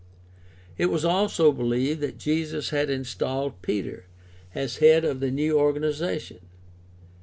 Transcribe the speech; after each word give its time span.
It 0.79 0.87
was 0.87 1.05
also 1.05 1.51
believed 1.51 2.01
that 2.01 2.17
Jesus 2.17 2.71
had 2.71 2.89
installed 2.89 3.61
Peter 3.61 4.07
as 4.55 4.77
head 4.77 5.05
of 5.05 5.19
the 5.19 5.29
new 5.29 5.59
organization 5.59 6.37
(Matt. 6.41 6.49